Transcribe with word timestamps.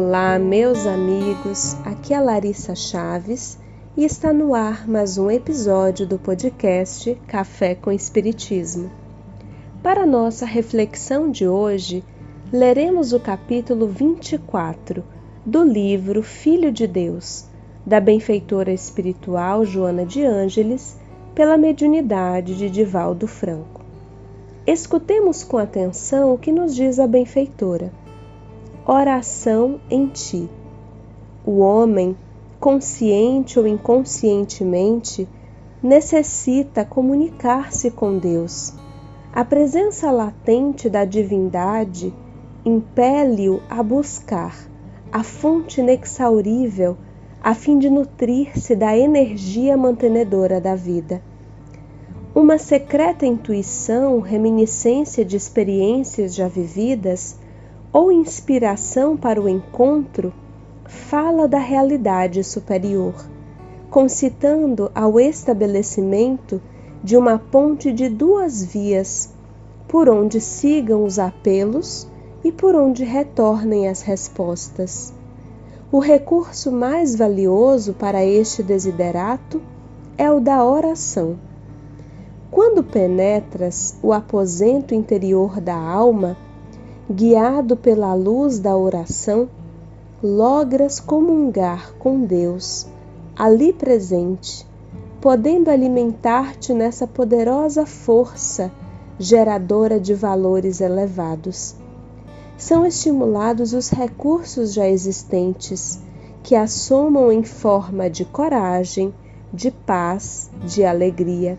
Olá, 0.00 0.38
meus 0.38 0.86
amigos. 0.86 1.76
Aqui 1.84 2.14
é 2.14 2.20
Larissa 2.20 2.72
Chaves 2.72 3.58
e 3.96 4.04
está 4.04 4.32
no 4.32 4.54
ar 4.54 4.86
mais 4.88 5.18
um 5.18 5.28
episódio 5.28 6.06
do 6.06 6.20
podcast 6.20 7.20
Café 7.26 7.74
com 7.74 7.90
Espiritismo. 7.90 8.92
Para 9.82 10.06
nossa 10.06 10.46
reflexão 10.46 11.28
de 11.28 11.48
hoje, 11.48 12.04
leremos 12.52 13.12
o 13.12 13.18
capítulo 13.18 13.88
24 13.88 15.02
do 15.44 15.64
livro 15.64 16.22
Filho 16.22 16.70
de 16.70 16.86
Deus, 16.86 17.46
da 17.84 17.98
benfeitora 17.98 18.70
espiritual 18.70 19.64
Joana 19.64 20.06
de 20.06 20.24
Ângeles, 20.24 20.96
pela 21.34 21.58
mediunidade 21.58 22.56
de 22.56 22.70
Divaldo 22.70 23.26
Franco. 23.26 23.84
Escutemos 24.64 25.42
com 25.42 25.58
atenção 25.58 26.32
o 26.32 26.38
que 26.38 26.52
nos 26.52 26.72
diz 26.72 27.00
a 27.00 27.06
benfeitora. 27.08 27.90
Oração 28.90 29.82
em 29.90 30.06
ti. 30.06 30.48
O 31.44 31.58
homem, 31.58 32.16
consciente 32.58 33.58
ou 33.58 33.66
inconscientemente, 33.66 35.28
necessita 35.82 36.86
comunicar-se 36.86 37.90
com 37.90 38.16
Deus. 38.16 38.72
A 39.30 39.44
presença 39.44 40.10
latente 40.10 40.88
da 40.88 41.04
divindade 41.04 42.14
impele-o 42.64 43.60
a 43.68 43.82
buscar 43.82 44.56
a 45.12 45.22
fonte 45.22 45.82
inexaurível 45.82 46.96
a 47.42 47.54
fim 47.54 47.78
de 47.78 47.90
nutrir-se 47.90 48.74
da 48.74 48.96
energia 48.96 49.76
mantenedora 49.76 50.62
da 50.62 50.74
vida. 50.74 51.22
Uma 52.34 52.56
secreta 52.56 53.26
intuição, 53.26 54.18
reminiscência 54.20 55.26
de 55.26 55.36
experiências 55.36 56.34
já 56.34 56.48
vividas 56.48 57.36
ou 57.92 58.12
inspiração 58.12 59.16
para 59.16 59.40
o 59.40 59.48
encontro 59.48 60.32
fala 60.84 61.46
da 61.46 61.58
realidade 61.58 62.42
superior, 62.44 63.14
concitando 63.90 64.90
ao 64.94 65.18
estabelecimento 65.18 66.60
de 67.02 67.16
uma 67.16 67.38
ponte 67.38 67.92
de 67.92 68.08
duas 68.08 68.64
vias, 68.64 69.30
por 69.86 70.08
onde 70.08 70.40
sigam 70.40 71.04
os 71.04 71.18
apelos 71.18 72.06
e 72.44 72.52
por 72.52 72.74
onde 72.74 73.04
retornem 73.04 73.88
as 73.88 74.02
respostas. 74.02 75.12
O 75.90 75.98
recurso 75.98 76.70
mais 76.70 77.14
valioso 77.14 77.94
para 77.94 78.24
este 78.24 78.62
desiderato 78.62 79.60
é 80.18 80.30
o 80.30 80.38
da 80.40 80.62
oração. 80.62 81.38
Quando 82.50 82.82
penetras 82.82 83.96
o 84.02 84.12
aposento 84.12 84.94
interior 84.94 85.60
da 85.60 85.76
alma, 85.76 86.36
guiado 87.10 87.76
pela 87.76 88.14
luz 88.14 88.58
da 88.58 88.76
oração, 88.76 89.48
logras 90.22 91.00
comungar 91.00 91.94
com 91.98 92.20
Deus, 92.20 92.86
ali 93.36 93.72
presente, 93.72 94.66
podendo 95.20 95.70
alimentar-te 95.70 96.72
nessa 96.72 97.06
poderosa 97.06 97.86
força 97.86 98.70
geradora 99.18 99.98
de 99.98 100.14
valores 100.14 100.80
elevados 100.80 101.76
são 102.58 102.84
estimulados 102.84 103.72
os 103.72 103.88
recursos 103.88 104.74
já 104.74 104.88
existentes, 104.88 106.00
que 106.42 106.56
assomam 106.56 107.30
em 107.30 107.44
forma 107.44 108.10
de 108.10 108.24
coragem, 108.24 109.14
de 109.54 109.70
paz, 109.70 110.50
de 110.64 110.84
alegria. 110.84 111.56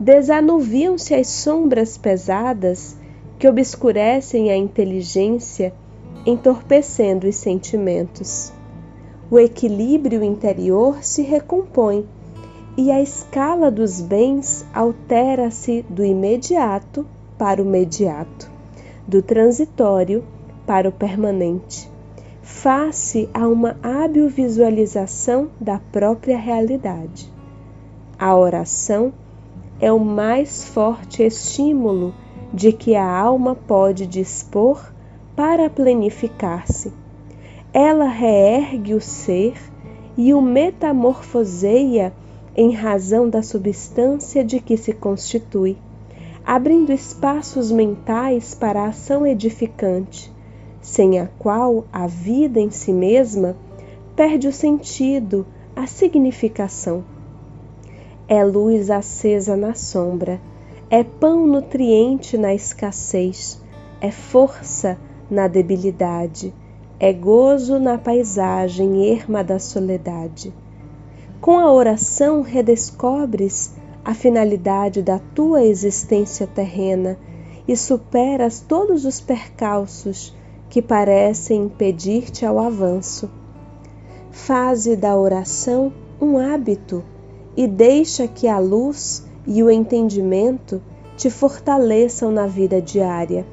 Desanuviam-se 0.00 1.14
as 1.14 1.28
sombras 1.28 1.98
pesadas 1.98 2.96
que 3.38 3.48
obscurecem 3.48 4.50
a 4.50 4.56
inteligência, 4.56 5.72
entorpecendo 6.24 7.28
os 7.28 7.36
sentimentos. 7.36 8.52
O 9.30 9.38
equilíbrio 9.38 10.22
interior 10.22 11.02
se 11.02 11.22
recompõe 11.22 12.06
e 12.76 12.90
a 12.90 13.00
escala 13.00 13.70
dos 13.70 14.00
bens 14.00 14.64
altera-se 14.72 15.84
do 15.88 16.04
imediato 16.04 17.06
para 17.38 17.62
o 17.62 17.64
mediato 17.64 18.56
do 19.06 19.22
transitório 19.22 20.24
para 20.66 20.88
o 20.88 20.92
permanente, 20.92 21.88
face 22.42 23.28
a 23.32 23.46
uma 23.46 23.76
hábil 23.82 24.28
visualização 24.28 25.48
da 25.60 25.78
própria 25.92 26.36
realidade. 26.36 27.32
A 28.18 28.36
oração 28.36 29.12
é 29.80 29.92
o 29.92 30.00
mais 30.00 30.64
forte 30.64 31.22
estímulo 31.22 32.12
de 32.52 32.72
que 32.72 32.94
a 32.94 33.08
alma 33.08 33.54
pode 33.54 34.06
dispor 34.06 34.92
para 35.34 35.68
planificar-se. 35.68 36.92
Ela 37.72 38.08
reergue 38.08 38.94
o 38.94 39.00
ser 39.00 39.54
e 40.16 40.32
o 40.32 40.40
metamorfoseia 40.40 42.12
em 42.56 42.72
razão 42.72 43.28
da 43.28 43.42
substância 43.42 44.42
de 44.42 44.60
que 44.60 44.76
se 44.76 44.92
constitui 44.92 45.76
abrindo 46.46 46.92
espaços 46.92 47.72
mentais 47.72 48.54
para 48.54 48.82
a 48.82 48.88
ação 48.90 49.26
edificante, 49.26 50.32
sem 50.80 51.18
a 51.18 51.26
qual 51.40 51.84
a 51.92 52.06
vida 52.06 52.60
em 52.60 52.70
si 52.70 52.92
mesma 52.92 53.56
perde 54.14 54.46
o 54.46 54.52
sentido, 54.52 55.44
a 55.74 55.88
significação. 55.88 57.04
É 58.28 58.44
luz 58.44 58.90
acesa 58.90 59.56
na 59.56 59.74
sombra, 59.74 60.40
é 60.88 61.02
pão 61.02 61.46
nutriente 61.46 62.38
na 62.38 62.54
escassez, 62.54 63.60
é 64.00 64.12
força 64.12 64.96
na 65.28 65.48
debilidade, 65.48 66.54
é 67.00 67.12
gozo 67.12 67.80
na 67.80 67.98
paisagem 67.98 69.10
erma 69.10 69.42
da 69.42 69.58
soledade. 69.58 70.54
Com 71.40 71.58
a 71.58 71.72
oração 71.72 72.40
redescobres 72.40 73.74
a 74.04 74.14
finalidade 74.14 75.02
da 75.02 75.18
tua 75.34 75.64
existência 75.64 76.46
terrena 76.46 77.18
e 77.66 77.76
superas 77.76 78.60
todos 78.60 79.04
os 79.04 79.20
percalços 79.20 80.32
que 80.70 80.80
parecem 80.80 81.64
impedir-te 81.64 82.46
ao 82.46 82.60
avanço. 82.60 83.28
Faze 84.30 84.94
da 84.94 85.16
oração 85.16 85.92
um 86.20 86.38
hábito 86.38 87.02
e 87.56 87.66
deixa 87.66 88.28
que 88.28 88.46
a 88.46 88.58
luz 88.58 89.26
e 89.46 89.62
o 89.62 89.70
entendimento 89.70 90.82
te 91.16 91.30
fortaleçam 91.30 92.30
na 92.30 92.46
vida 92.46 92.80
diária, 92.80 93.46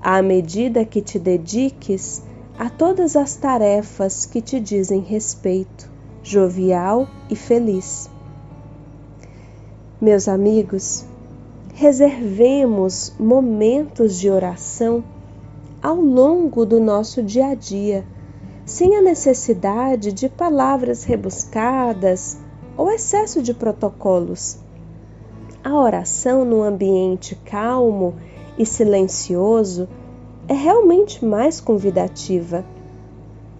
à 0.00 0.20
medida 0.22 0.84
que 0.84 1.00
te 1.00 1.18
dediques 1.18 2.22
a 2.58 2.70
todas 2.70 3.16
as 3.16 3.36
tarefas 3.36 4.26
que 4.26 4.40
te 4.40 4.58
dizem 4.60 5.00
respeito, 5.00 5.90
jovial 6.22 7.08
e 7.28 7.36
feliz. 7.36 8.08
Meus 10.00 10.28
amigos, 10.28 11.04
reservemos 11.74 13.12
momentos 13.18 14.18
de 14.18 14.30
oração 14.30 15.02
ao 15.82 15.96
longo 15.96 16.64
do 16.64 16.80
nosso 16.80 17.22
dia 17.22 17.48
a 17.48 17.54
dia, 17.54 18.04
sem 18.64 18.96
a 18.96 19.02
necessidade 19.02 20.12
de 20.12 20.28
palavras 20.28 21.04
rebuscadas 21.04 22.38
ou 22.76 22.90
excesso 22.90 23.42
de 23.42 23.52
protocolos. 23.52 24.63
A 25.64 25.74
oração 25.74 26.44
num 26.44 26.62
ambiente 26.62 27.34
calmo 27.36 28.16
e 28.58 28.66
silencioso 28.66 29.88
é 30.46 30.52
realmente 30.52 31.24
mais 31.24 31.58
convidativa. 31.58 32.62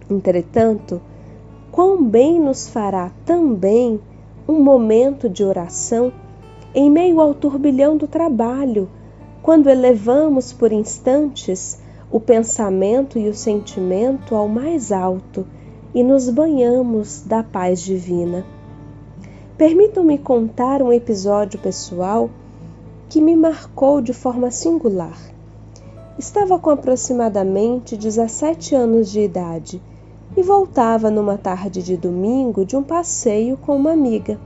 Entretanto, 0.07 1.01
quão 1.71 2.05
bem 2.05 2.39
nos 2.39 2.67
fará 2.67 3.11
também 3.25 3.99
um 4.47 4.61
momento 4.61 5.27
de 5.27 5.43
oração 5.43 6.13
em 6.75 6.91
meio 6.91 7.19
ao 7.19 7.33
turbilhão 7.33 7.97
do 7.97 8.07
trabalho, 8.07 8.87
quando 9.41 9.67
elevamos 9.67 10.53
por 10.53 10.71
instantes 10.71 11.81
o 12.11 12.19
pensamento 12.19 13.17
e 13.17 13.27
o 13.27 13.33
sentimento 13.33 14.35
ao 14.35 14.47
mais 14.47 14.91
alto 14.91 15.43
e 15.91 16.03
nos 16.03 16.29
banhamos 16.29 17.23
da 17.25 17.41
paz 17.41 17.81
divina. 17.81 18.45
Permitam-me 19.57 20.17
contar 20.17 20.81
um 20.81 20.91
episódio 20.91 21.57
pessoal 21.57 22.29
que 23.07 23.21
me 23.21 23.37
marcou 23.37 24.01
de 24.01 24.11
forma 24.11 24.51
singular. 24.51 25.17
Estava 26.19 26.59
com 26.59 26.71
aproximadamente 26.71 27.95
17 27.95 28.75
anos 28.75 29.09
de 29.09 29.21
idade 29.21 29.81
e 30.35 30.41
voltava 30.41 31.09
numa 31.09 31.37
tarde 31.37 31.81
de 31.81 31.95
domingo 31.95 32.65
de 32.65 32.75
um 32.75 32.83
passeio 32.83 33.55
com 33.55 33.77
uma 33.77 33.93
amiga. 33.93 34.37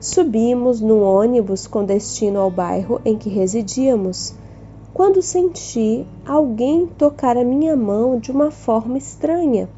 Subimos 0.00 0.80
num 0.80 1.04
ônibus 1.04 1.68
com 1.68 1.84
destino 1.84 2.40
ao 2.40 2.50
bairro 2.50 3.00
em 3.04 3.16
que 3.16 3.28
residíamos, 3.28 4.34
quando 4.92 5.22
senti 5.22 6.04
alguém 6.26 6.88
tocar 6.98 7.36
a 7.36 7.44
minha 7.44 7.76
mão 7.76 8.18
de 8.18 8.32
uma 8.32 8.50
forma 8.50 8.98
estranha, 8.98 9.68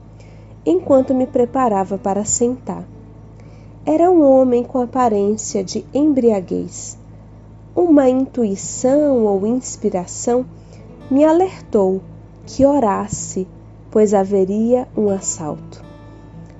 enquanto 0.64 1.14
me 1.14 1.26
preparava 1.26 1.98
para 1.98 2.24
sentar. 2.24 2.82
Era 3.90 4.10
um 4.10 4.22
homem 4.22 4.62
com 4.62 4.82
aparência 4.82 5.64
de 5.64 5.82
embriaguez. 5.94 6.98
Uma 7.74 8.06
intuição 8.06 9.24
ou 9.24 9.46
inspiração 9.46 10.44
me 11.10 11.24
alertou 11.24 12.02
que 12.44 12.66
orasse 12.66 13.48
pois 13.90 14.12
haveria 14.12 14.86
um 14.94 15.08
assalto. 15.08 15.82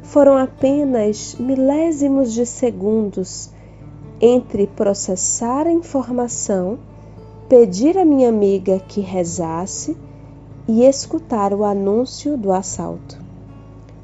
Foram 0.03 0.39
apenas 0.39 1.37
milésimos 1.39 2.33
de 2.33 2.47
segundos 2.47 3.51
entre 4.23 4.67
processar 4.67 5.67
a 5.67 5.71
informação, 5.71 6.79
pedir 7.47 7.99
à 7.99 8.07
minha 8.07 8.31
amiga 8.31 8.81
que 8.89 9.03
rezasse 9.03 9.95
e 10.67 10.83
escutar 10.83 11.53
o 11.53 11.63
anúncio 11.63 12.39
do 12.39 12.51
assalto. 12.51 13.28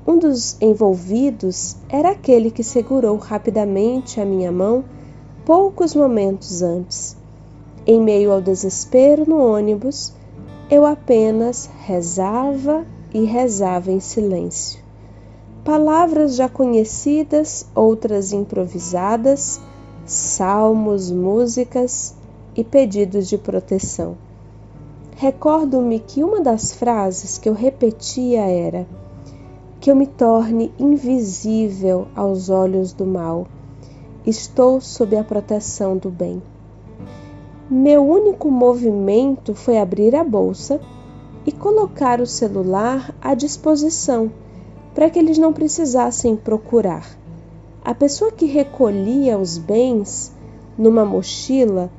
Um 0.06 0.18
dos 0.18 0.60
envolvidos 0.60 1.76
era 1.88 2.10
aquele 2.10 2.50
que 2.50 2.62
segurou 2.62 3.16
rapidamente 3.16 4.20
a 4.20 4.24
minha 4.24 4.52
mão 4.52 4.84
poucos 5.46 5.94
momentos 5.94 6.60
antes. 6.60 7.16
Em 7.86 8.00
meio 8.00 8.30
ao 8.30 8.42
desespero 8.42 9.24
no 9.26 9.38
ônibus, 9.38 10.12
eu 10.70 10.84
apenas 10.84 11.70
rezava 11.86 12.84
e 13.14 13.24
rezava 13.24 13.90
em 13.90 14.00
silêncio. 14.00 14.78
Palavras 15.64 16.34
já 16.34 16.50
conhecidas, 16.50 17.66
outras 17.74 18.32
improvisadas, 18.34 19.58
salmos, 20.04 21.10
músicas 21.10 22.14
e 22.54 22.62
pedidos 22.62 23.26
de 23.26 23.38
proteção. 23.38 24.18
Recordo-me 25.16 26.00
que 26.00 26.22
uma 26.22 26.42
das 26.42 26.74
frases 26.74 27.38
que 27.38 27.48
eu 27.48 27.54
repetia 27.54 28.40
era: 28.40 28.86
que 29.84 29.90
eu 29.90 29.94
me 29.94 30.06
torne 30.06 30.72
invisível 30.78 32.08
aos 32.16 32.48
olhos 32.48 32.94
do 32.94 33.04
mal. 33.04 33.46
Estou 34.25 34.81
sob 34.81 35.14
a 35.14 35.22
proteção 35.22 35.98
do 35.98 36.08
bem. 36.08 36.42
Meu 37.69 38.02
único 38.02 38.50
movimento 38.50 39.54
foi 39.54 39.76
abrir 39.76 40.16
a 40.16 40.25
bolsa 40.25 40.81
e 41.44 41.52
colocar 41.52 42.19
o 42.22 42.26
celular 42.26 43.14
à 43.20 43.34
disposição 43.34 44.32
para 44.94 45.10
que 45.10 45.19
eles 45.19 45.36
não 45.36 45.52
precisassem 45.52 46.34
procurar. 46.34 47.06
A 47.84 47.94
pessoa 47.94 48.32
que 48.32 48.46
recolhia 48.46 49.37
os 49.37 49.58
bens 49.58 50.32
numa 50.78 51.04
mochila 51.04 51.90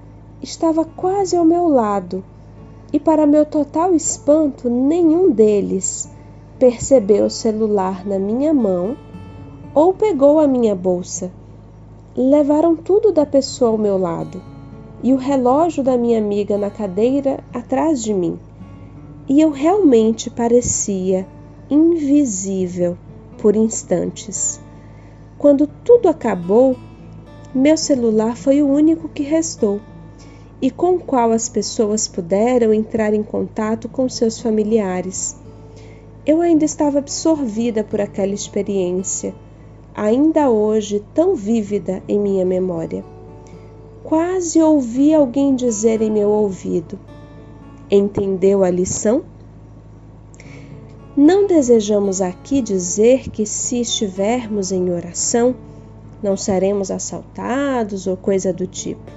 estava 0.41 0.85
quase 0.85 1.35
ao 1.35 1.45
meu 1.45 1.67
lado 1.67 2.23
e, 2.91 2.99
para 2.99 3.27
meu 3.27 3.45
total 3.45 3.93
espanto, 3.93 4.71
nenhum 4.71 5.29
deles 5.29 6.14
percebeu 6.59 7.25
o 7.25 7.29
celular 7.29 8.05
na 8.05 8.17
minha 8.17 8.53
mão 8.53 8.95
ou 9.73 9.93
pegou 9.93 10.39
a 10.39 10.47
minha 10.47 10.75
bolsa. 10.75 11.31
Levaram 12.15 12.75
tudo 12.75 13.11
da 13.11 13.25
pessoa 13.25 13.71
ao 13.71 13.77
meu 13.77 13.97
lado 13.97 14.41
e 15.03 15.13
o 15.13 15.17
relógio 15.17 15.83
da 15.83 15.97
minha 15.97 16.17
amiga 16.17 16.57
na 16.57 16.69
cadeira 16.69 17.43
atrás 17.53 18.01
de 18.01 18.13
mim. 18.13 18.39
E 19.27 19.41
eu 19.41 19.51
realmente 19.51 20.29
parecia 20.29 21.27
invisível 21.69 22.97
por 23.37 23.55
instantes. 23.55 24.59
Quando 25.37 25.67
tudo 25.67 26.07
acabou, 26.07 26.75
meu 27.53 27.75
celular 27.75 28.37
foi 28.37 28.61
o 28.61 28.67
único 28.67 29.09
que 29.09 29.23
restou 29.23 29.81
e 30.61 30.71
com 30.71 30.95
o 30.95 30.99
qual 30.99 31.31
as 31.31 31.49
pessoas 31.49 32.07
puderam 32.07 32.73
entrar 32.73 33.13
em 33.13 33.23
contato 33.23 33.89
com 33.89 34.07
seus 34.07 34.39
familiares. 34.39 35.35
Eu 36.25 36.41
ainda 36.41 36.65
estava 36.65 36.97
absorvida 36.97 37.83
por 37.83 38.01
aquela 38.01 38.33
experiência, 38.33 39.35
ainda 39.93 40.49
hoje 40.49 41.03
tão 41.13 41.35
vívida 41.35 42.01
em 42.07 42.19
minha 42.19 42.43
memória. 42.43 43.05
Quase 44.03 44.59
ouvi 44.59 45.13
alguém 45.13 45.55
dizer 45.55 46.01
em 46.01 46.09
meu 46.09 46.29
ouvido: 46.29 46.99
Entendeu 47.91 48.63
a 48.63 48.71
lição? 48.71 49.23
Não 51.15 51.45
desejamos 51.45 52.21
aqui 52.21 52.59
dizer 52.59 53.29
que, 53.29 53.45
se 53.45 53.81
estivermos 53.81 54.71
em 54.71 54.91
oração, 54.91 55.55
não 56.23 56.35
seremos 56.35 56.89
assaltados 56.89 58.07
ou 58.07 58.17
coisa 58.17 58.51
do 58.51 58.65
tipo, 58.65 59.11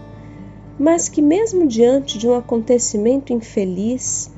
mas 0.79 1.09
que, 1.09 1.23
mesmo 1.23 1.67
diante 1.67 2.19
de 2.19 2.29
um 2.29 2.35
acontecimento 2.35 3.33
infeliz, 3.33 4.31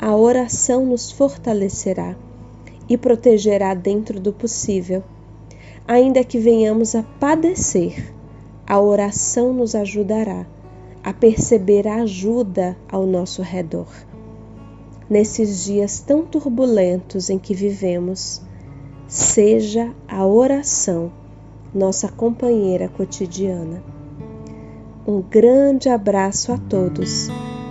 a 0.00 0.14
oração 0.14 0.84
nos 0.84 1.10
fortalecerá 1.10 2.14
e 2.88 2.96
protegerá 2.96 3.74
dentro 3.74 4.20
do 4.20 4.32
possível. 4.32 5.02
Ainda 5.88 6.22
que 6.22 6.38
venhamos 6.38 6.94
a 6.94 7.02
padecer, 7.02 8.12
a 8.66 8.80
oração 8.80 9.52
nos 9.52 9.74
ajudará 9.74 10.46
a 11.02 11.12
perceber 11.12 11.86
a 11.86 12.02
ajuda 12.02 12.76
ao 12.90 13.06
nosso 13.06 13.40
redor. 13.40 13.88
Nesses 15.08 15.64
dias 15.64 16.00
tão 16.00 16.26
turbulentos 16.26 17.30
em 17.30 17.38
que 17.38 17.54
vivemos, 17.54 18.42
seja 19.06 19.94
a 20.08 20.26
oração 20.26 21.12
nossa 21.72 22.08
companheira 22.08 22.88
cotidiana. 22.88 23.82
Um 25.06 25.22
grande 25.22 25.88
abraço 25.88 26.52
a 26.52 26.58
todos 26.58 27.28